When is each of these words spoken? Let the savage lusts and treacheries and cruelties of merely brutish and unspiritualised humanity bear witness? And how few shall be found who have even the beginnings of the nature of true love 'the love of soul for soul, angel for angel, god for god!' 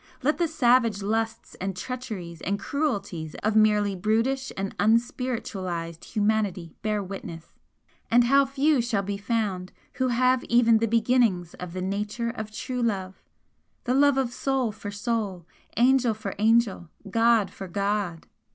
Let 0.23 0.39
the 0.39 0.47
savage 0.47 1.03
lusts 1.03 1.53
and 1.61 1.77
treacheries 1.77 2.41
and 2.41 2.57
cruelties 2.59 3.35
of 3.43 3.55
merely 3.55 3.95
brutish 3.95 4.51
and 4.57 4.75
unspiritualised 4.79 6.03
humanity 6.05 6.73
bear 6.81 7.03
witness? 7.03 7.59
And 8.09 8.23
how 8.23 8.47
few 8.47 8.81
shall 8.81 9.03
be 9.03 9.17
found 9.17 9.71
who 10.01 10.07
have 10.07 10.43
even 10.45 10.79
the 10.79 10.87
beginnings 10.87 11.53
of 11.53 11.73
the 11.73 11.83
nature 11.83 12.31
of 12.31 12.49
true 12.51 12.81
love 12.81 13.21
'the 13.83 13.93
love 13.93 14.17
of 14.17 14.33
soul 14.33 14.71
for 14.71 14.89
soul, 14.89 15.45
angel 15.77 16.15
for 16.15 16.33
angel, 16.39 16.89
god 17.07 17.51
for 17.51 17.67
god!' 17.67 18.25